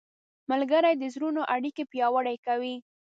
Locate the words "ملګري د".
0.49-1.03